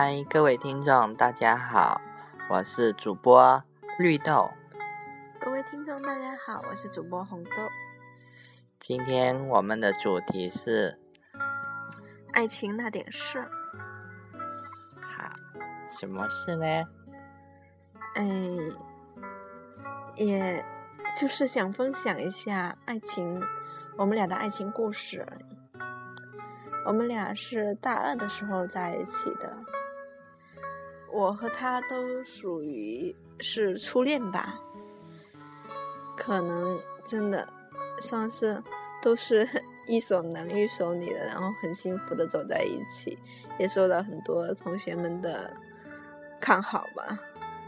[0.00, 2.00] 嗨，各位听众，大家好，
[2.48, 3.60] 我是主播
[3.98, 4.48] 绿豆。
[5.40, 7.50] 各位听众，大家好，我是主播红豆。
[8.78, 10.96] 今天我们的主题是
[12.30, 13.44] 爱情那点事。
[15.00, 15.28] 好，
[15.90, 16.64] 什么事呢？
[18.14, 18.24] 哎，
[20.14, 20.64] 也
[21.18, 23.42] 就是想分享一下爱情，
[23.96, 25.26] 我们俩的爱情故事。
[26.86, 29.52] 我们俩是大二的时候在一起的，
[31.12, 34.58] 我和他都属于是初恋吧，
[36.16, 37.48] 可能真的
[38.00, 38.62] 算是
[39.02, 39.48] 都是
[39.88, 43.18] 一手男一手女的，然后很幸福的走在一起，
[43.58, 45.50] 也受到很多同学们的
[46.40, 47.18] 看好吧，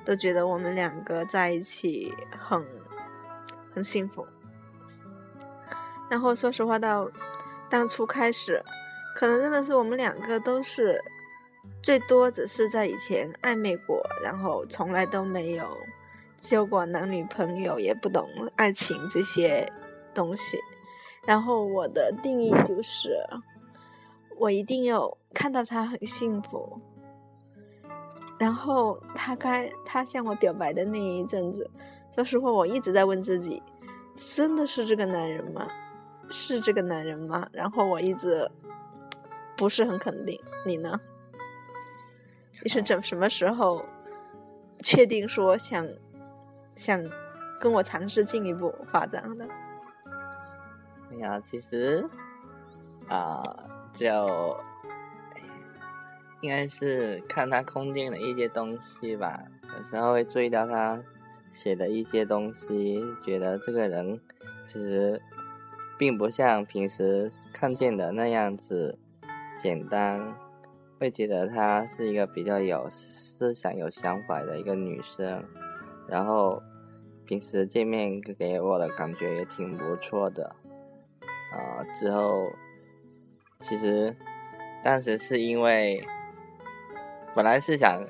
[0.04, 2.64] 都觉得我们两个在一起很
[3.72, 4.26] 很幸福。
[6.10, 7.10] 然后说实话，到
[7.68, 8.62] 当初开始。
[9.12, 10.98] 可能真的是我们两个都是
[11.82, 15.76] 最多只是在以前暧昧过，然后从来都没有
[16.38, 19.70] 交过男女朋友，也不懂爱情这些
[20.14, 20.58] 东西。
[21.26, 23.14] 然后我的定义就是，
[24.36, 26.80] 我一定要看到他很幸福。
[28.38, 31.70] 然后他该他向我表白的那一阵子，
[32.14, 33.62] 说实话，我一直在问自己：
[34.14, 35.66] 真的是这个男人吗？
[36.30, 37.48] 是这个男人吗？
[37.52, 38.50] 然后我一直。
[39.56, 40.98] 不是很肯定，你呢？
[42.62, 43.84] 你是怎什么时候
[44.82, 45.86] 确定说想
[46.74, 47.02] 想
[47.60, 49.46] 跟我尝试进一步发展的？
[51.12, 52.04] 哎呀，其实
[53.08, 53.42] 啊，
[53.94, 54.56] 就
[56.40, 59.42] 应该是看他空间的一些东西吧。
[59.78, 61.02] 有时候会注意到他
[61.50, 64.20] 写的一些东西，觉得这个人
[64.68, 65.20] 其实
[65.98, 68.98] 并不像平时看见的那样子。
[69.58, 70.34] 简单，
[71.00, 75.42] 会觉得她是一个比较有思想、有想法的一个女生，
[76.06, 76.62] 然后
[77.24, 80.54] 平时见面给我的感觉也挺不错的。
[81.52, 82.52] 啊，之后
[83.60, 84.14] 其实
[84.84, 86.04] 当时是因为
[87.34, 88.04] 本来是想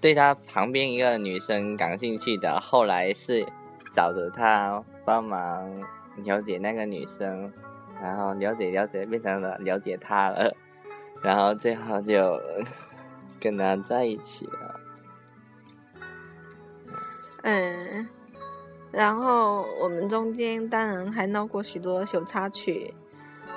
[0.00, 3.44] 对她旁边一个女生感兴趣的，后来是
[3.92, 5.68] 找着她帮忙
[6.18, 7.52] 了解那个女生。
[8.02, 10.52] 然后了解了解，变成了了解他了，
[11.24, 12.40] 然后最后就
[13.40, 14.80] 跟他在一起了。
[17.42, 18.06] 嗯，
[18.92, 22.94] 然后我们中间当然还闹过许多小插曲，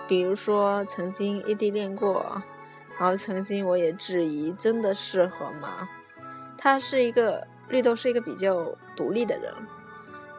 [0.07, 2.41] 比如说曾经异地恋过，
[2.97, 5.89] 然后曾经我也质疑真的适合吗？
[6.57, 9.53] 他是一个绿豆，是一个比较独立的人，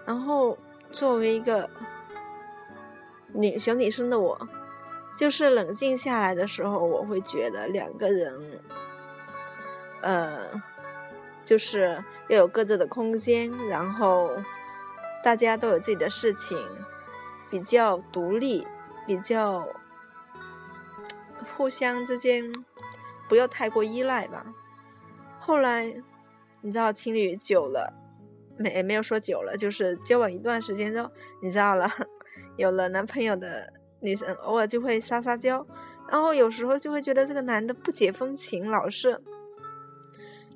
[0.07, 0.57] 然后
[0.91, 1.69] 作为一个。
[3.35, 4.49] 女小女生的我，
[5.19, 8.33] 就是冷静下来的时候，我会觉得两个人，
[10.01, 10.63] 呃，
[11.45, 14.31] 就是要有各自的空间，然后
[15.25, 16.57] 大家都有自己的事情，
[17.51, 18.65] 比较独立，
[19.09, 19.69] 比较
[21.57, 22.53] 互相之间
[23.29, 24.47] 不要太过依赖吧。
[25.41, 26.01] 后来
[26.61, 27.93] 你知道，情侣久了，
[28.57, 31.11] 没没有说久了，就是交往一段时间之后，
[31.43, 31.91] 你知道了。
[32.57, 35.67] 有了男朋友的女生，偶尔就会撒撒娇，
[36.09, 39.21] 然后有时候就会觉得这个男的不解风情，老是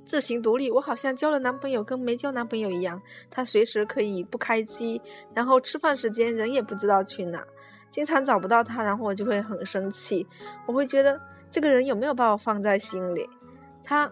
[0.05, 0.71] 自行独立。
[0.71, 5.01] 我好像交了男朋友跟没交男朋友一样，他随时可以不开机，
[5.35, 7.45] 然后吃饭时间人也不知道去哪，
[7.91, 10.27] 经常找不到他，然后我就会很生气。
[10.67, 11.21] 我会觉得
[11.51, 13.29] 这个人有没有把我放在心里？
[13.85, 14.11] 他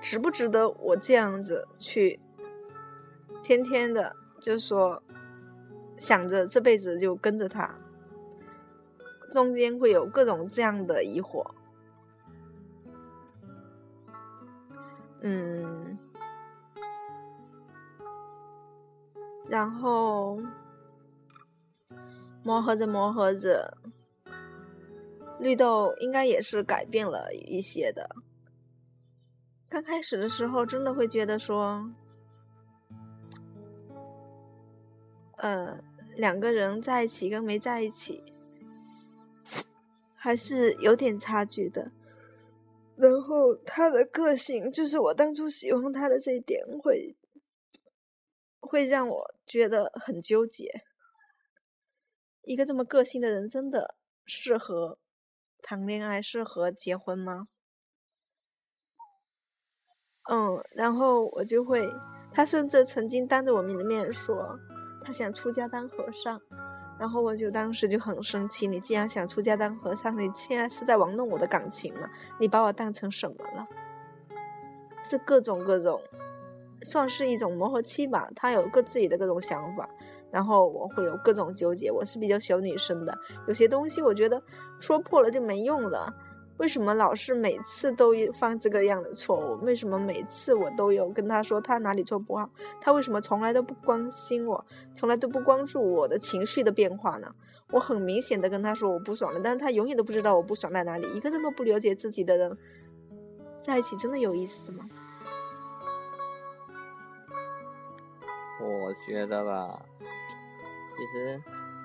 [0.00, 2.18] 值不值得我这样子去
[3.42, 5.02] 天天的就说？
[6.00, 7.72] 想着这辈子就跟着他，
[9.30, 11.46] 中间会有各种这样的疑惑，
[15.20, 15.98] 嗯，
[19.46, 20.40] 然后
[22.42, 23.76] 磨合着磨合着，
[25.38, 28.16] 绿豆应该也是改变了一些的。
[29.68, 31.88] 刚开始的时候，真的会觉得说，
[35.36, 35.78] 呃。
[36.20, 38.22] 两个人在一起跟没在一起，
[40.14, 41.90] 还是有点差距的。
[42.96, 47.16] 然后他的个性，就是我当初喜欢他的这一点，会
[48.60, 50.82] 会让我觉得很纠结。
[52.42, 53.94] 一个这么个性的人，真的
[54.26, 54.98] 适合
[55.62, 57.48] 谈恋爱、适合结婚吗？
[60.30, 61.88] 嗯，然后我就会，
[62.32, 64.58] 他甚至曾经当着我们的面说。
[65.02, 66.40] 他想出家当和尚，
[66.98, 72.08] 然后我就当时就很生气，你既然想出家当和尚，你现在是在玩弄我的感情吗？
[72.38, 73.66] 你把我当成什么了？
[75.08, 76.00] 这各种各种，
[76.82, 78.28] 算是一种磨合期吧。
[78.36, 79.88] 他有各自己的各种想法，
[80.30, 81.90] 然后我会有各种纠结。
[81.90, 83.18] 我是比较小女生的，
[83.48, 84.40] 有些东西我觉得
[84.78, 86.14] 说破了就没用了。
[86.60, 89.58] 为什么老是每次都犯这个样的错误？
[89.64, 92.50] 为什么每次我都有跟他说他哪里做不好？
[92.82, 94.62] 他为什么从来都不关心我，
[94.94, 97.34] 从来都不关注我的情绪的变化呢？
[97.72, 101.10] 我很明显的跟他说我不爽了，但是他永远都不知道我不爽在哪里。
[101.14, 102.54] 一个这么不了解自己的人，
[103.62, 104.86] 在一起真的有意思吗？
[108.60, 109.80] 我觉得吧，
[110.94, 111.42] 其实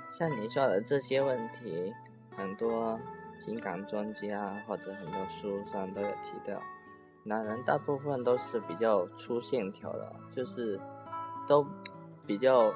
[0.09, 1.93] 像你说的这些问题，
[2.35, 2.99] 很多。
[3.43, 6.59] 情感专家或者很多书上都有提到，
[7.23, 10.79] 男人大部分都是比较粗线条的，就是
[11.47, 11.65] 都
[12.25, 12.71] 比较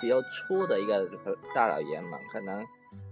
[0.00, 1.08] 比较粗的一个
[1.54, 2.64] 大老爷们，可能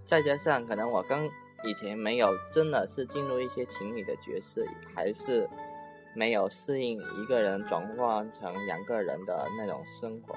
[0.07, 1.29] 再加上可能我跟
[1.65, 5.49] 以前没有真的是进入一些情侣的角色，还是
[6.15, 10.35] 没有适应一个人转换成两个人的那种生活，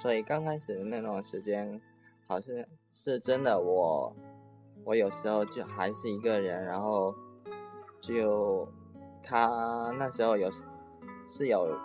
[0.00, 1.80] 所以刚开始那段时间，
[2.26, 2.54] 好像
[2.92, 4.14] 是真的我。
[4.86, 7.12] 我有时候就还是一个人，然后
[8.00, 8.68] 就
[9.20, 10.48] 他那时候有
[11.28, 11.76] 是有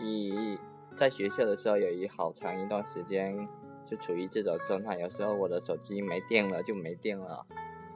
[0.00, 0.58] 一
[0.96, 3.48] 在学校的时候有一好长一段时间
[3.86, 4.98] 就处于这种状态。
[4.98, 7.46] 有时候我的手机没电了就没电了，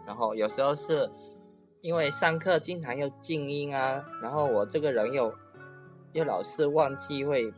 [0.07, 1.11] 然后有时候是
[1.81, 5.35] 因为上课经常要静音啊，然后我这个人又
[6.13, 7.53] 又老是忘记会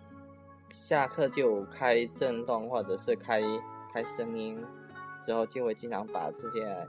[0.72, 3.42] 下课就开震动或者是开
[3.92, 4.58] 开声音。
[5.26, 6.88] 之后就会经常把这些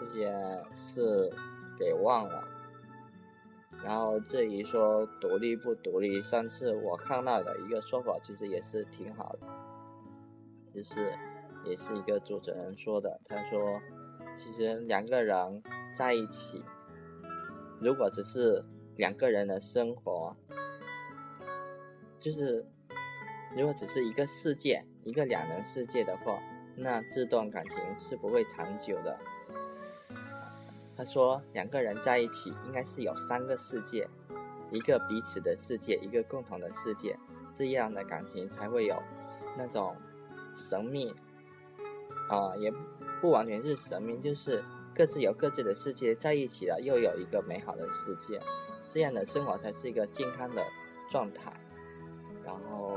[0.00, 1.30] 这些事
[1.78, 2.44] 给忘了，
[3.82, 9.46] 然后至于说独立不独立，上次我看到的一个说法其实也是挺好的，
[10.72, 11.12] 就是
[11.64, 13.80] 也是一个主持人说的，他说
[14.38, 15.62] 其实两个人
[15.96, 16.62] 在一起，
[17.80, 18.64] 如果只是
[18.96, 20.36] 两个人的生活，
[22.20, 22.64] 就是
[23.56, 26.38] 如果只是一个世界，一个两人世界的话。
[26.76, 29.18] 那这段感情是不会长久的。
[30.96, 34.08] 他说，两个人在一起应该是有三个世界，
[34.70, 37.18] 一个彼此的世界，一个共同的世界，
[37.54, 38.96] 这样的感情才会有
[39.56, 39.96] 那种
[40.54, 41.12] 神秘
[42.28, 42.72] 啊，也
[43.20, 44.62] 不完全是神秘，就是
[44.94, 48.38] 各自有各自的世界，在一起了又有一个美好的世界，
[48.92, 50.64] 这样的生活才是一个健康的
[51.10, 51.52] 状态。
[52.44, 52.96] 然后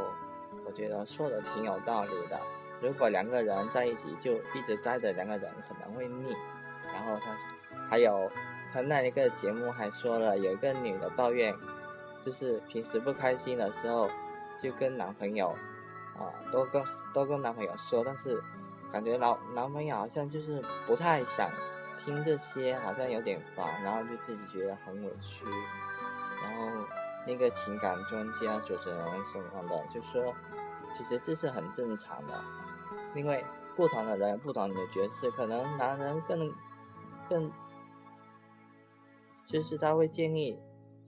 [0.66, 2.40] 我觉得说的挺有道理的。
[2.82, 6.36] 如果两个人在一起就一直待着，两个人可能会腻。
[6.94, 7.36] 然后他
[7.90, 8.32] 还有
[8.74, 11.54] 他那一个节目还说了，有一个女的抱怨，
[12.26, 14.10] 就是平时不开心的时候
[14.62, 15.50] 就跟男朋友
[16.18, 16.84] 啊都跟
[17.14, 18.42] 都跟男朋友说，但是
[18.92, 21.50] 感觉老男朋友好像就是不太想
[22.04, 25.46] 听这些，好像有点烦，然后就自己觉得很委屈。
[26.44, 26.86] 然后
[27.26, 30.34] 那个情感专家主持人什么的就说，
[30.96, 32.34] 其实这是很正常的。
[33.16, 33.44] 因为
[33.76, 36.52] 不同的人，不同的角色，可能男人更
[37.30, 37.52] 更，
[39.46, 40.58] 就是他会建议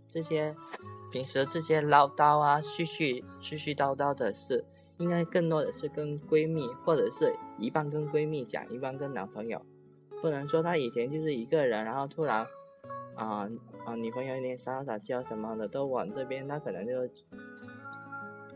[0.08, 0.56] 这些
[1.12, 4.64] 平时这些唠叨啊、絮絮絮絮叨叨的事，
[4.98, 9.62] 应该更多的是跟闺蜜，或者是一半跟闺蜜讲，一半跟男朋友。
[10.21, 12.45] 不能说他以前就是一个人，然后突然
[13.16, 13.50] 啊
[13.86, 17.04] 啊女朋友有点撒撒娇什么的都往这边，他可能就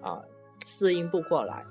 [0.01, 0.21] 啊
[0.65, 1.65] 适应不过来。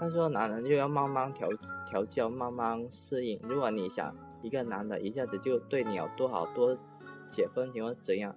[0.00, 1.48] 他说：“男人就要慢慢调
[1.84, 3.40] 调教，慢慢适应。
[3.42, 6.76] 如果你想一个男的一下子就对你有多好多
[7.30, 8.32] 解分情或怎样，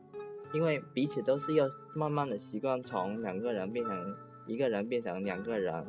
[0.53, 4.15] 因为彼此都是要慢慢的习惯从两个人变成
[4.48, 5.86] 一个人，变成两个人，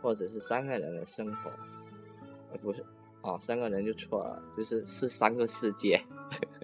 [0.00, 1.50] 或者是三个人的生活。
[2.52, 2.84] 呃，不是，
[3.22, 6.00] 哦，三个人就错了，就是是三个世界。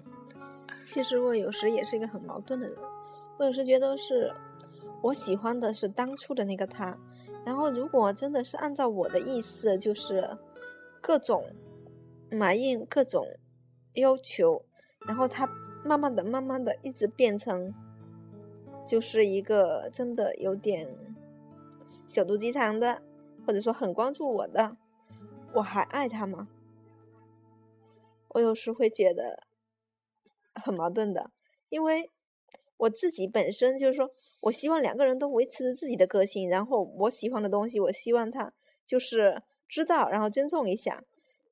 [0.85, 2.77] 其实我有时也是一个很矛盾的人，
[3.37, 4.33] 我有时觉得是
[5.01, 6.97] 我喜欢的是当初的那个他。”
[7.45, 10.37] 然后，如果真的是按照我的意思，就是
[11.01, 11.43] 各种
[12.31, 13.27] 埋怨、各种
[13.95, 14.63] 要求，
[15.05, 15.45] 然后他
[15.83, 17.73] 慢慢的、慢慢的，一直变成
[18.87, 20.87] 就是一个真的有点
[22.07, 23.01] 小肚鸡肠的，
[23.45, 24.77] 或者说很关注我的，
[25.55, 26.47] 我还爱他吗？
[28.29, 29.43] 我有时会觉得
[30.55, 31.29] 很矛盾的，
[31.67, 32.09] 因为
[32.77, 34.11] 我自己本身就是说。
[34.43, 38.53] 我希望两个人都维持着自己的个性，然后我喜欢的东西，我希望他
[38.85, 41.03] 就是知道，然后尊重一下。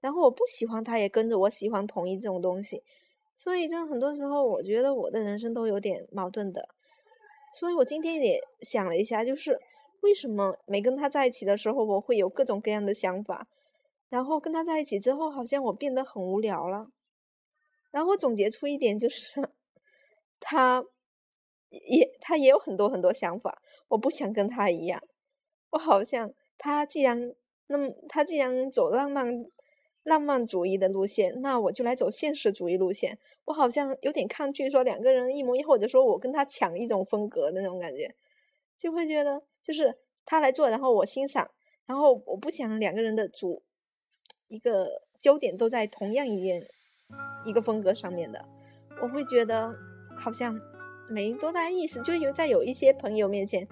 [0.02, 2.84] 然后我不喜欢他也跟着我喜欢同意这种东西，
[3.36, 6.68] 所以这很多时候我觉得我的人生都有点矛盾的。
[7.54, 9.60] 所以我今天也想了一下，就是
[10.02, 13.48] 为什么没跟他在一起的时候，我会有各种各样的想法，
[14.10, 16.88] 然后跟他在一起之后，好像我变得很无聊了。
[17.92, 19.50] 然后总结出一点就是，
[20.42, 20.84] 他
[21.72, 25.02] 也他也有很多很多想法，我不想跟他一样。
[25.72, 27.34] 我好像他既然
[27.68, 29.46] 那么他既然走浪漫
[30.04, 33.18] 浪漫主义的路线，那我就来走现实主义路线。
[33.46, 38.14] 我好像有点抗拒说两个人一模一样，或者说我跟他抢一种风格的那种感觉，
[38.78, 41.50] 就会觉得就是他来做，然后我欣赏，
[41.86, 43.64] 然后我不想两个人的主
[44.50, 46.68] 一个焦点都在同样一件。
[47.44, 48.46] 一个风格上面的，
[49.02, 49.76] 我会觉得
[50.18, 50.58] 好像
[51.12, 52.00] 没多大意思。
[52.02, 53.68] 就是有在有一些朋友面前，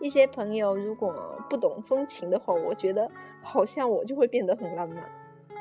[0.00, 3.10] 一些朋友如果不懂风情的话，我觉得
[3.42, 5.08] 好像我就会变得很浪漫。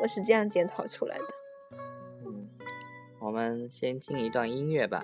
[0.01, 1.25] 我是这样检讨出来的。
[2.25, 2.47] 嗯，
[3.19, 5.03] 我们先听一段音乐吧，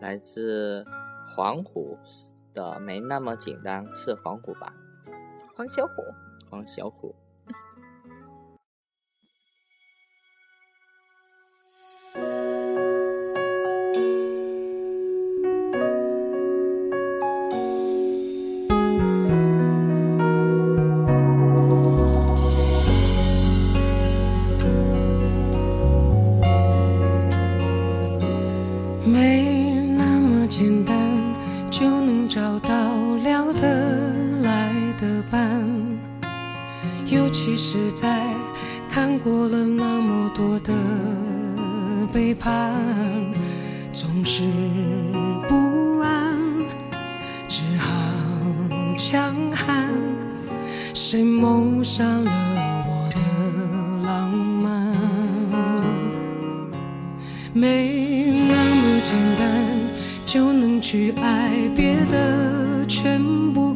[0.00, 0.84] 来自
[1.34, 1.98] 黄虎
[2.54, 4.72] 的《没那么简单》，是黄虎吧？
[5.54, 5.92] 黄小虎。
[6.50, 7.14] 黄小虎。
[37.38, 38.24] 其实，在
[38.88, 40.72] 看过了那么多的
[42.10, 42.72] 背叛，
[43.92, 44.42] 总是
[45.46, 46.34] 不安，
[47.46, 47.92] 只好
[48.96, 49.86] 强悍。
[50.94, 52.32] 谁谋杀了
[52.88, 53.20] 我的
[54.06, 54.96] 浪漫？
[57.52, 59.62] 没那么简单，
[60.24, 63.75] 就能去爱别的，全部。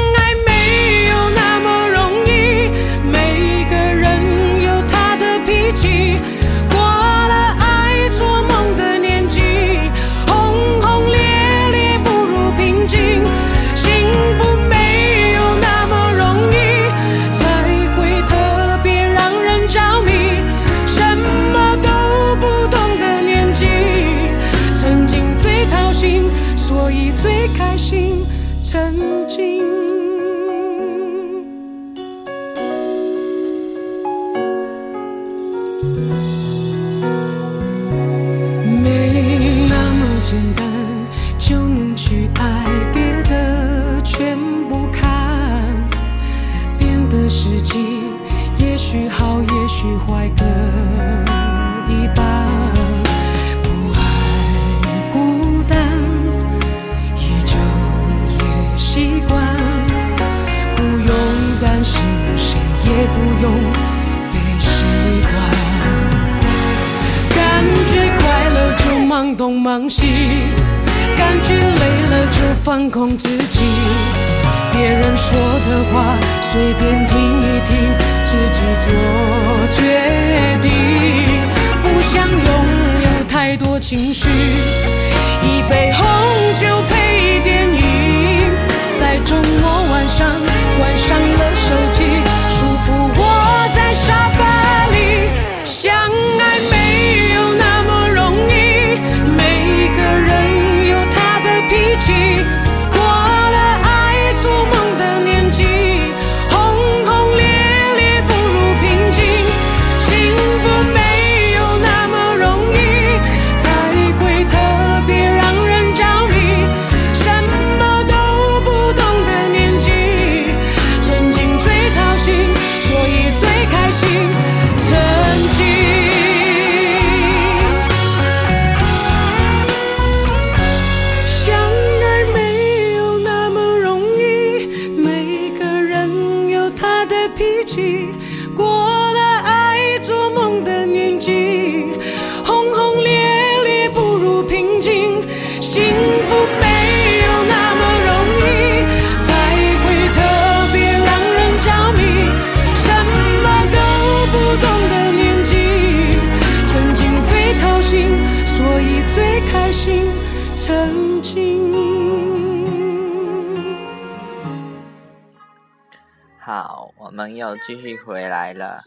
[166.53, 168.83] 好，我们又继续回来了。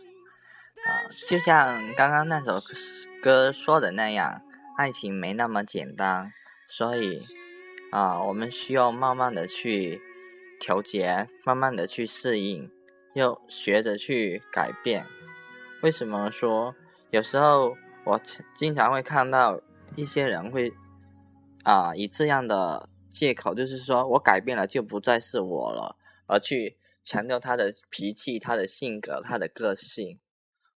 [0.85, 2.61] 啊，就像刚刚那首
[3.23, 4.43] 歌说的那样，
[4.77, 6.31] 爱情没那么简单，
[6.69, 7.23] 所以
[7.91, 10.03] 啊，我们需要慢慢的去
[10.61, 12.71] 调节，慢慢的去适应，
[13.15, 15.07] 又学着去改变。
[15.83, 16.75] 为什么说
[17.09, 18.21] 有时候我
[18.55, 19.59] 经常会看到
[19.97, 20.71] 一些人会
[21.63, 30.19] 啊以这样的借口，就是说我改变了就不再是我了，而去强调他的脾气、他的性格、他的个性。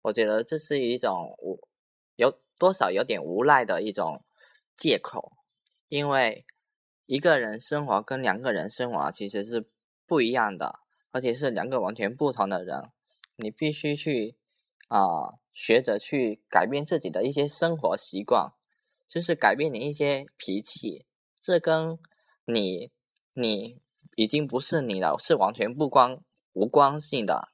[0.03, 1.60] 我觉得这是一种无
[2.15, 4.24] 有多少有点无赖的一种
[4.75, 5.34] 借口，
[5.88, 6.46] 因为
[7.05, 9.69] 一个人生活跟两个人生活其实是
[10.05, 10.81] 不一样的，
[11.12, 12.84] 而且是两个完全不同的人，
[13.38, 14.36] 你必须去
[14.88, 18.51] 啊学着去改变自己的一些生活习惯，
[19.07, 21.05] 就是改变你一些脾气，
[21.41, 21.98] 这跟
[22.46, 22.91] 你
[23.34, 23.81] 你
[24.18, 26.20] 已经不是你了，是完全不关
[26.54, 27.50] 无关性的。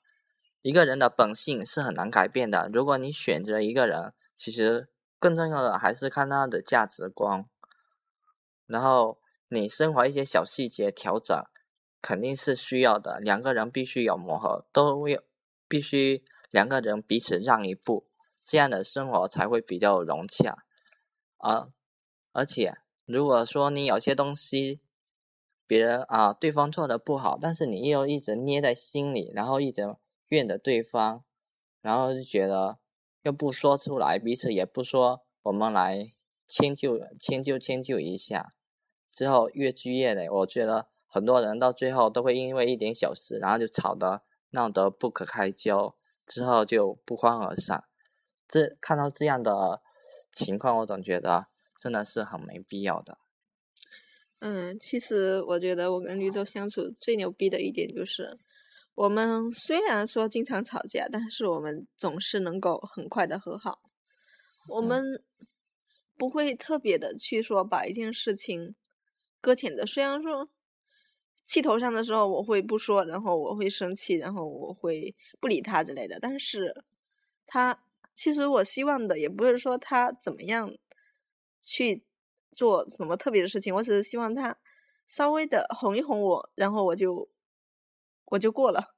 [0.62, 2.70] 一个人的本性是很难改变的。
[2.72, 4.88] 如果你选择一个人，其实
[5.20, 7.46] 更重要的还是看他的价值观。
[8.66, 11.38] 然后你生活一些小细节调整，
[12.02, 13.20] 肯定是需要的。
[13.20, 15.22] 两个人必须有磨合，都有
[15.68, 18.08] 必须两个人彼此让一步，
[18.42, 20.64] 这样的生活才会比较融洽。
[21.40, 21.70] 而
[22.32, 24.80] 而且，如果说你有些东西，
[25.68, 29.96] 别人啊对方做的不好，但是你又一直捏在心里，然后一直。
[30.30, 31.24] 怨着对方，
[31.80, 32.80] 然后就觉得
[33.22, 36.12] 又不说出来，彼此也不说，我们来
[36.48, 38.56] 迁就迁就迁就一下，
[39.12, 40.28] 之后越积越累。
[40.28, 45.96] 我觉得很多人到最后都会因为一点小事，然后就吵得闹得不可开交，
[46.26, 47.84] 之后就不欢而散。
[48.48, 49.84] 这看到这样的
[50.32, 51.46] 情况，我总觉得
[51.80, 53.20] 真的是很没必要的。
[54.46, 58.38] 嗯，其实我觉得我跟绿豆相处最牛逼的一点就是。
[58.96, 63.80] 我们虽然说经常吵架，但是我们总是能够很快的和好。
[64.68, 65.24] 我们
[66.16, 68.76] 不会特别的去说把一件事情
[69.42, 69.86] 搁浅的。
[69.88, 70.48] 虽然说
[71.46, 76.20] 气头上的时候我会不说，然后我会生气，然后我会不理他之类的。
[76.20, 76.84] 但是
[77.48, 77.80] 他
[78.14, 80.78] 其实我希望的也不是说他怎么样
[81.64, 82.04] 去
[82.56, 84.58] 做什么特别的事情，我只是希望他
[85.08, 87.30] 稍微的哄一哄我，然后我就。
[88.28, 88.96] 我就过了，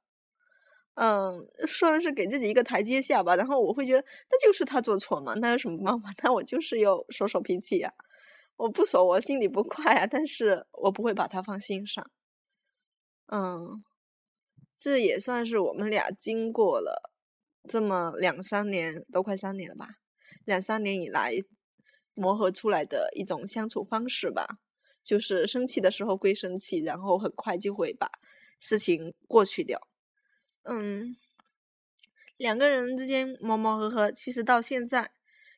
[0.94, 3.36] 嗯，算是给自己一个台阶下吧。
[3.36, 6.08] 然后我会觉得，那就是他做错嘛，那有什么办法？
[6.22, 7.92] 那我就是要收收脾气呀。
[8.56, 12.08] 我不说，我心里不快啊，但是我不会把他放心上。
[13.26, 13.84] 嗯，
[14.78, 17.12] 这也算是我们俩经过了
[17.68, 19.88] 这么两三年，都快三年了吧？
[20.46, 21.34] 两三年以来
[22.16, 24.58] 磨合出来的一种相处方式吧。
[25.04, 28.10] 就是生气的时候归生气，然后很快就会把。
[28.58, 29.86] 事情过去掉，
[30.62, 31.14] 嗯，
[32.38, 35.12] 两个人之间磨磨合合，其实到现在，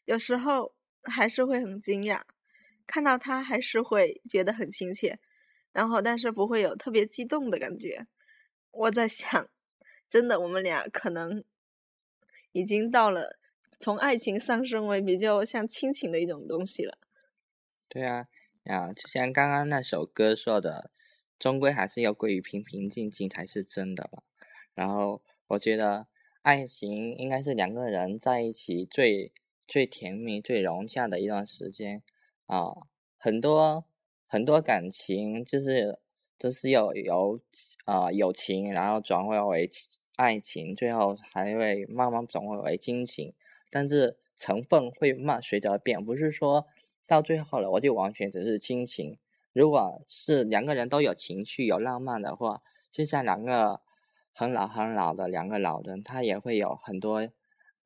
[0.05, 2.23] 有时候还是会很惊讶，
[2.88, 5.21] 看到他还是会觉得很亲切，
[5.73, 8.09] 然后但是不会有特别激动的感觉。
[8.73, 9.49] 我在想，
[10.09, 11.44] 真的，我们俩可能
[12.51, 13.38] 已经到了
[13.79, 16.99] 从爱情上升为比较像亲情的一种东西了。
[17.88, 18.29] 对啊，
[18.64, 20.91] 啊，就像刚刚那首歌说的。
[21.38, 24.25] 终归还是要归于平平静静才是真的吧。
[24.75, 26.09] 然后我觉得
[26.43, 29.33] 爱情应该是两个人在一起最
[29.69, 32.03] 最甜蜜、最融洽的一段时间
[32.47, 32.73] 啊。
[33.19, 33.85] 很多
[34.27, 36.01] 很多感情就是
[36.38, 37.41] 都是要由
[37.85, 39.71] 啊友情，然后转化为
[40.17, 43.33] 爱情，最后还会慢慢转化为亲情。
[43.70, 46.66] 但是成分会慢随着变，不是说
[47.07, 49.18] 到最后了我就完全只是亲情。
[49.52, 53.81] 如果是两个人都有情绪、有浪漫的话，就像两个
[54.33, 57.28] 很老很老的两个老人，他也会有很多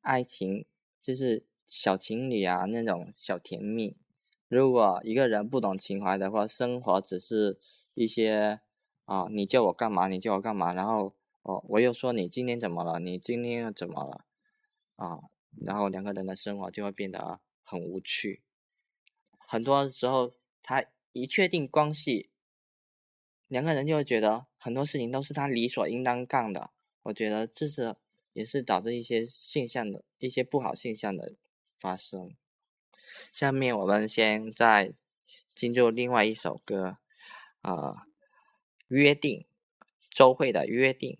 [0.01, 0.65] 爱情，
[1.01, 3.97] 就是小情侣啊那种小甜蜜。
[4.47, 7.57] 如果一个人不懂情怀的话，生活只是
[7.95, 8.59] 一些
[9.05, 14.25] 啊，你叫我干嘛，你叫我干嘛，然后哦，我又说你今天怎么了，你今天又怎么了
[14.95, 15.21] 啊？
[15.61, 18.41] 然后两个人的生活就会变得很无趣。
[19.37, 20.85] 很多时候他。
[21.15, 22.31] 一确定关系，
[23.47, 26.71] 两个人就会觉得很多事情都是他理所应当干的。
[27.03, 27.95] 我觉得这是
[28.33, 31.35] 也是导致一些现象的一些不好现象的
[31.77, 32.35] 发生。
[33.31, 34.95] 下面我们先再
[35.53, 36.97] 进入另外一首歌，
[37.61, 38.07] 啊，
[38.87, 39.45] 约定，
[40.09, 41.19] 周慧的约定。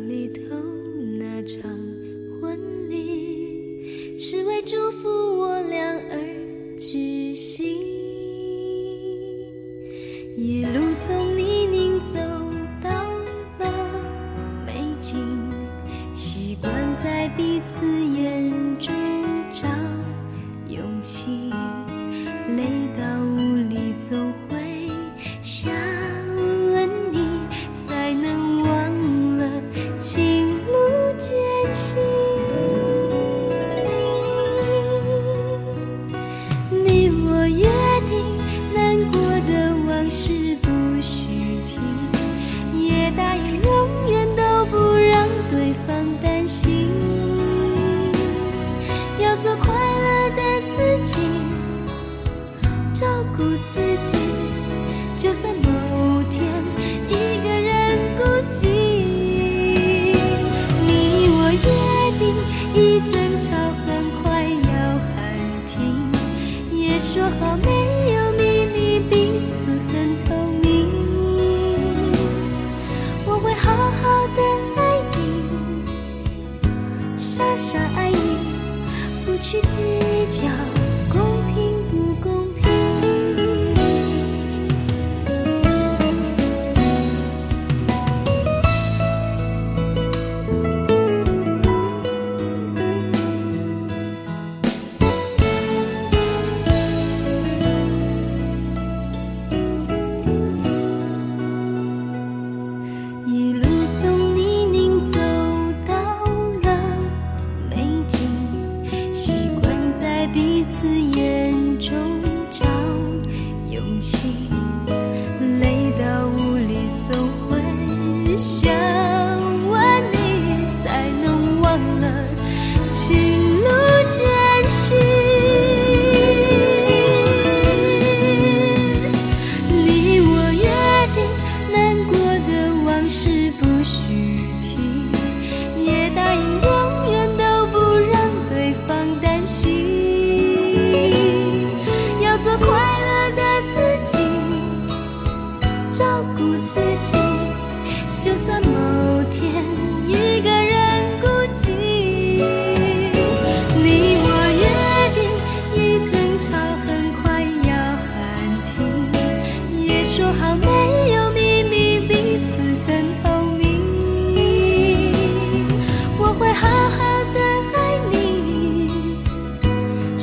[114.01, 114.50] 心。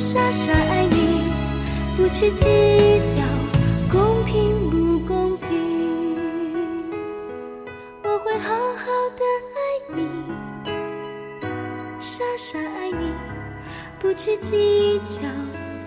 [0.01, 1.25] 傻傻爱你，
[1.97, 2.45] 不去计
[3.03, 3.21] 较
[3.91, 6.15] 公平不公平。
[8.01, 8.85] 我会好好
[9.17, 9.59] 的爱
[9.93, 10.07] 你。
[11.99, 13.11] 傻傻爱你，
[13.99, 15.19] 不去计较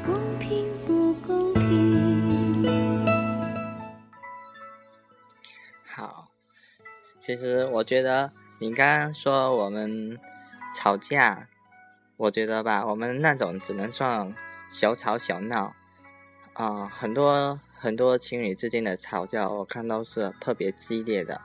[0.05, 3.07] 公平不公平。
[5.87, 6.29] 好，
[7.19, 10.19] 其实我觉得你刚刚说我们
[10.77, 11.49] 吵架，
[12.23, 14.33] 我觉得吧，我们那种只能算
[14.71, 15.75] 小吵小闹，
[16.53, 21.41] 啊、很多很多情侣之间的吵架，我看到是特别激烈的，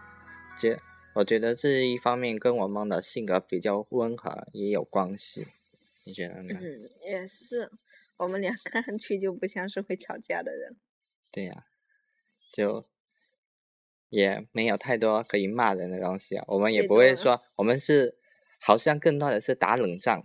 [0.60, 0.80] 觉
[1.16, 5.48] 我觉得这一方面跟我们的性格比较温和也有关系，
[6.04, 6.60] 你觉得呢？
[6.62, 7.72] 嗯，也是，
[8.18, 10.78] 我们俩看上去就不像是会吵架的人。
[11.32, 11.66] 对呀、
[12.54, 12.86] 就
[14.10, 18.16] 也没有太多可以骂人的东西啊，我们也不会说我们是
[18.62, 20.22] 好像更多的是打冷战，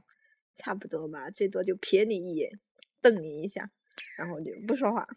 [0.62, 2.61] 差不多吧，最多就瞥你一眼，
[3.01, 3.70] 瞪你一下，
[4.16, 5.09] 然后就不说话，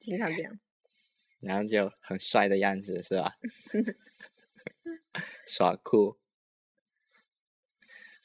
[0.00, 0.58] 经常这样。
[1.40, 3.34] 然后就很帅的样子，是吧？
[5.46, 6.18] 耍酷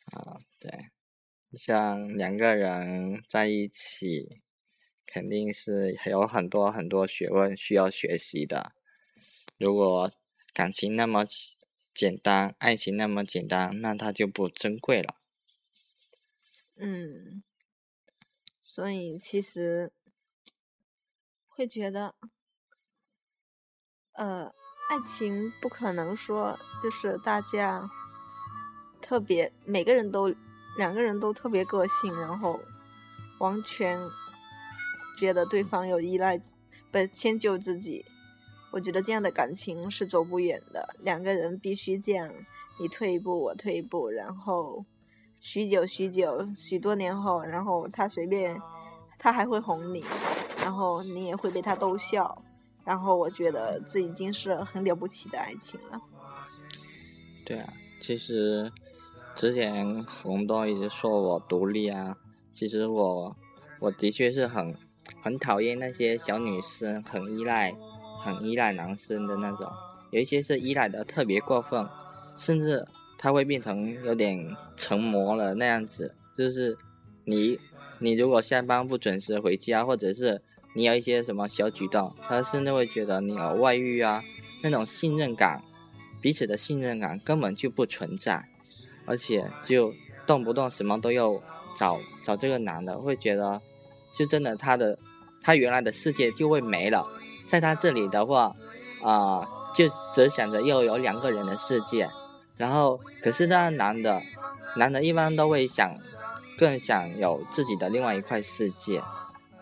[0.06, 0.72] 啊，对，
[1.58, 4.42] 像两个人在一起，
[5.06, 8.74] 肯定是还有很多很多学问需要学习的。
[9.58, 10.12] 如果
[10.54, 11.58] 感情那么简
[11.94, 15.21] 简单，爱情那么简单，那它就不珍贵了。
[16.84, 17.44] 嗯，
[18.64, 19.92] 所以其实
[21.48, 22.16] 会觉得，
[24.14, 24.48] 呃，
[24.90, 27.88] 爱情不可能说就是大家
[29.00, 30.34] 特别每个人都
[30.76, 32.60] 两个人都特别个性，然后
[33.38, 34.00] 完全
[35.20, 36.42] 觉得对方有依赖，
[36.92, 38.04] 不迁就自己。
[38.72, 42.34] 我觉得这样的感情是走不远的，两个人必须这样，
[42.80, 44.84] 你退一步，我退一步，然后
[45.42, 48.62] 许久许久，许多年后，然后他随便，
[49.18, 50.06] 他还会哄你，
[50.64, 52.42] 然后你也会被他逗笑，
[52.86, 56.00] 然后我觉得这已经是很了不起的爱情了。
[57.44, 58.72] 对啊，其实
[59.36, 62.16] 之前红豆一直说我独立啊，
[62.54, 63.36] 其实我
[63.80, 64.76] 我的确是很
[65.24, 67.76] 很讨厌那些小女生很依赖
[68.24, 69.68] 很依赖男生的那种，
[70.12, 71.88] 有一些是依赖的特别过分，
[72.38, 72.88] 甚至
[73.22, 76.76] 他会变成有点成魔了那样子，就是
[77.24, 77.60] 你
[78.00, 80.42] 你如果下班不准时回家，或者是
[80.74, 84.24] 你有一些什么小举动，他甚至会觉得你有外遇啊，
[84.64, 85.62] 那种信任感。
[86.20, 88.48] 彼此的信任感根本就不存在，
[89.06, 89.94] 而且就
[90.26, 91.42] 动不动什么都要
[91.78, 93.62] 找找这个男的，会觉得
[94.16, 95.00] 就真的他的
[95.42, 97.08] 他原来的世界就会没了，
[97.50, 98.56] 在他这里的话，
[99.04, 102.08] 啊，就只想着又有两个人的世界，
[102.62, 104.22] 然后可是那男的
[104.78, 105.92] 男的一般都会想
[106.60, 109.02] 更想有自己的另外一块世界，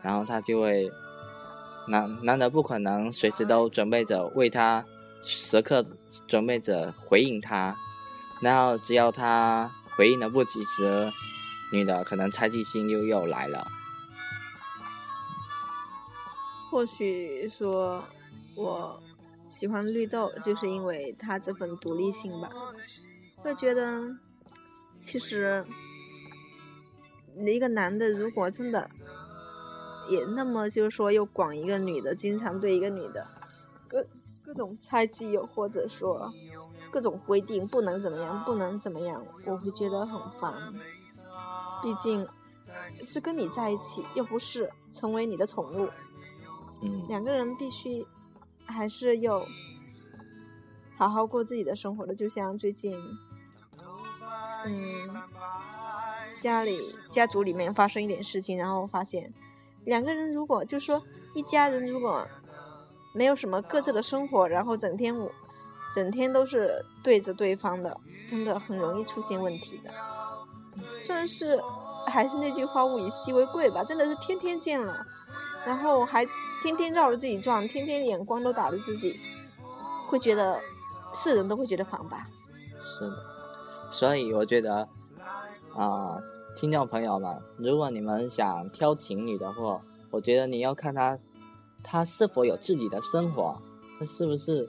[0.01, 0.91] 然后他就会
[1.87, 4.83] 男男的不可能随时都准备着为他
[5.23, 5.85] 时刻。
[6.27, 7.75] 准备着回应他，
[8.39, 11.11] 然后只要他回应的不及时，
[11.71, 13.65] 女的可能猜忌心又又来了。
[16.69, 18.03] 或许说，
[18.53, 19.01] 我
[19.49, 22.49] 喜欢绿豆，就是因为他这份独立性吧。
[23.37, 24.01] 会觉得，
[25.01, 25.65] 其实
[27.37, 28.89] 一个男的如果真的
[30.09, 33.27] 也那么就是说又管一个女的，经常对一个女的，
[33.87, 34.05] 各。
[34.41, 36.33] 各种猜忌，又或者说
[36.89, 40.51] 各种规定，不能怎么样，不能怎么样，我会觉得很烦。
[41.83, 42.27] 毕竟
[43.05, 45.87] 是跟你在一起，又不是成为你的宠物。
[46.81, 48.03] 嗯，两个人必须
[48.71, 49.45] 还是有
[50.97, 52.15] 好好过自己的生活的。
[52.15, 52.97] 就像最近，
[54.65, 54.73] 嗯，
[56.41, 56.79] 家里
[57.09, 59.33] 家族里面发生一点事情，然后发现
[59.85, 61.01] 两个人如果就说
[61.33, 62.27] 一家人如果。
[63.11, 65.31] 没有什么各自的生活，然后整天我
[65.95, 69.91] 整天都是对着对方的，真的很容易出现问题的。
[71.03, 71.59] 算是
[72.05, 75.03] 还是那句话，物以稀为贵吧，真的是天天见了，
[75.65, 76.25] 然后还
[76.61, 79.15] 天天绕着自己转，天天眼光都打着自己，
[80.07, 80.59] 会觉得
[81.13, 82.27] 是人都会觉得烦吧。
[82.81, 83.17] 是的，
[83.89, 84.87] 所以我觉得
[85.75, 86.17] 啊，
[86.55, 91.17] 听众朋友们，如果你们想挑情侣的话，我觉得你要看他。
[91.81, 93.57] 他是否有自己的生活？
[93.97, 94.67] 他是不是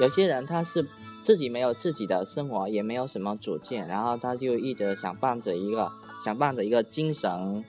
[0.00, 0.84] 有些人他是
[1.24, 5.92] 自己没有自己的生活，也没有什么主见，然后他就一直想伴着一个
[6.24, 7.64] 想伴着一个精神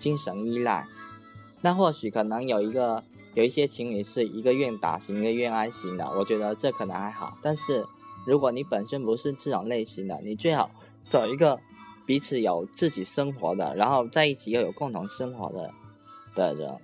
[0.00, 0.88] 精神依赖。
[1.64, 7.38] 那或许可能有一个有一些情侣是一个愿打型一个愿挨型的，我觉得这可能还好。
[7.40, 7.86] 但是
[8.26, 10.70] 如果你本身不是这种类型的，你最好
[11.08, 11.58] 找一个
[12.04, 15.72] 彼此有自己生活的，然后在一起又有共同生活的
[16.34, 16.76] 的人。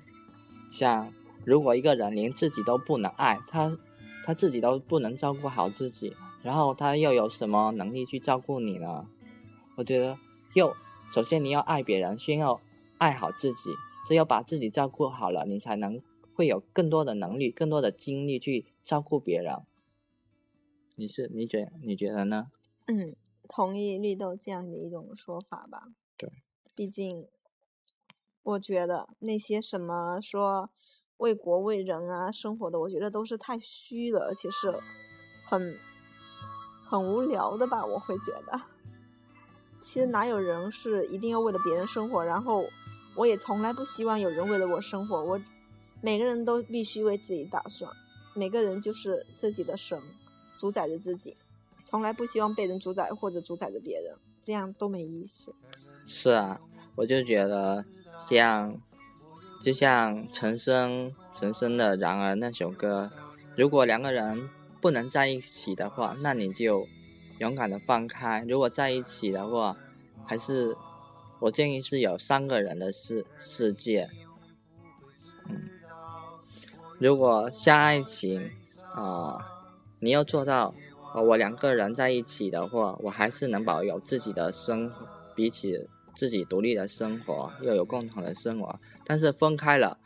[0.73, 1.13] 像
[1.45, 3.77] 如果一个人连自己都不能爱他，
[4.25, 9.05] 他自己都不能照顾好自己，然后他又有什么能力去照顾你呢？
[9.77, 10.17] 我觉得，
[10.55, 10.75] 又
[11.13, 12.59] 首先你要爱别人，先要
[12.97, 13.75] 爱好自己，
[14.11, 16.03] 只有把自己照顾好了，你才能
[16.35, 19.55] 会有更多的能力、更多的精力去照顾别人。
[20.97, 22.51] 你是你觉你觉得呢？
[22.87, 23.15] 嗯，
[23.49, 25.93] 同意绿豆这样的一种说法吧。
[26.17, 26.29] 对，
[26.75, 27.29] 毕竟。
[28.43, 30.71] 我觉得那些什么说
[31.19, 34.73] 为国为人啊生活的，我觉得都是太虚了，而且是
[35.47, 35.73] 很
[36.85, 37.87] 很无聊的吧。
[37.87, 38.61] 我会觉得，
[39.81, 42.25] 其实哪有人是一定要为了别人生活？
[42.25, 42.65] 然后
[43.15, 45.25] 我也从来不希望有人为了我生活。
[45.25, 45.41] 我
[46.01, 47.91] 每个人都必须为自己打算，
[48.35, 50.01] 每个人就是自己的神，
[50.59, 51.37] 主宰着自己，
[51.85, 55.55] 从来不希望被人主宰或者主宰着别人，这样都没意思。
[56.07, 56.61] 是啊，
[56.97, 57.85] 我就觉得。
[58.29, 58.79] 像，
[59.65, 63.09] 就像陈升陈升的《然而》那首歌，
[63.57, 66.87] 如果两个人不能在一起的话，那你就
[67.39, 69.75] 勇敢的放开；如果在一起的话，
[70.27, 70.77] 还是
[71.41, 74.09] 我建议是有三个人的世世界。
[75.49, 75.69] 嗯，
[76.99, 78.51] 如果像爱情
[78.95, 79.39] 啊，
[79.99, 80.75] 你要做到
[81.15, 85.89] 我两个人在一起的话，我还是能保有自己的生活，比起。
[86.17, 89.97] 自己独立的生活，又有共同的生活，但是分开了，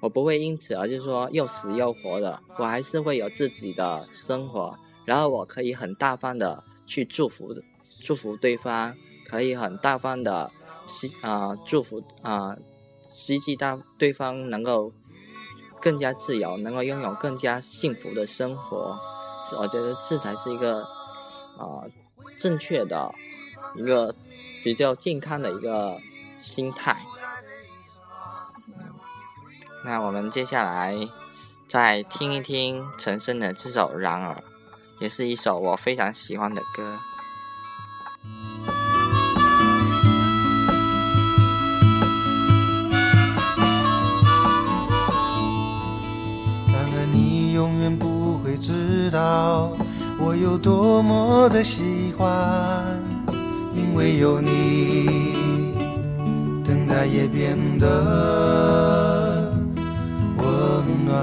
[0.00, 4.76] 我不会因此而就是说又死又活的，我还是会有自己的生活，
[5.06, 7.54] 然后我可以很大方的去祝福
[8.04, 8.94] 祝福对方，
[9.26, 10.50] 可以很大方的
[10.86, 12.56] 希啊祝福啊
[13.12, 14.92] 希冀到对方能够
[15.80, 18.98] 更加自由，能够拥有更加幸福的生活，
[19.58, 20.82] 我觉得这才是一个
[21.58, 21.84] 啊
[22.40, 23.12] 正确的
[23.76, 24.14] 一个。
[24.64, 25.98] 比较健康的一个
[26.40, 26.96] 心态。
[29.84, 30.96] 那我们接下来
[31.66, 34.34] 再听一听陈升的这首《然而》，
[35.00, 36.96] 也是一首我非常喜欢的歌。
[50.32, 52.26] 我有多么的喜欢，
[53.74, 55.34] 因为有你，
[56.64, 59.52] 等待也变得
[60.38, 60.46] 温
[61.04, 61.14] 暖。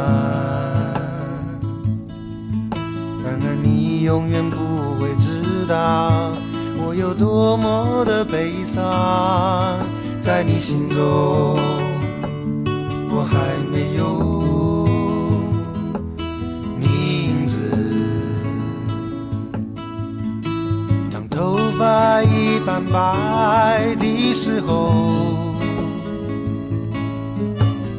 [3.23, 4.55] 然而你永远不
[5.01, 6.31] 会知道
[6.77, 9.79] 我有多么的悲伤，
[10.21, 11.57] 在你心中。
[13.11, 14.19] 我还没有
[22.69, 24.93] 发已斑白的时候，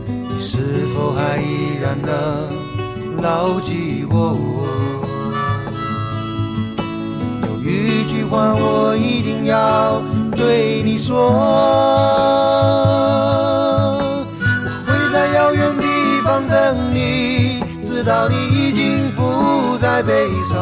[0.04, 4.36] 你是否还依然能牢记我？
[7.42, 10.00] 有一句话我一定要
[10.36, 11.32] 对你说。
[13.96, 13.98] 我
[14.86, 15.84] 会在遥远地
[16.22, 20.56] 方等你，直到你已经不再悲伤。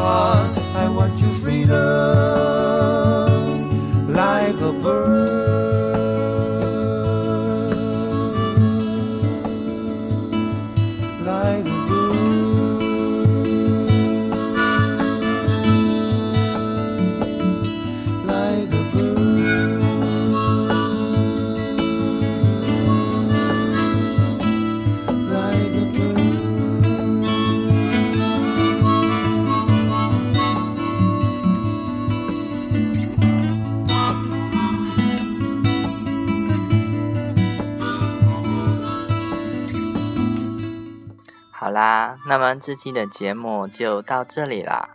[0.75, 2.58] I want you freedom
[41.79, 44.91] 啦，那么这期的节目就到这里啦。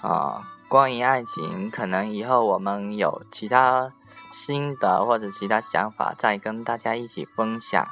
[0.00, 3.92] 啊、关于爱情，可能以后我们有其他
[4.32, 7.86] 心得或者其他想法，再跟大家一起分享。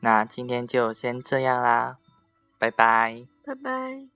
[0.00, 1.96] 那今天就先这样啦，
[2.58, 3.24] 拜拜。
[3.46, 4.11] 拜拜。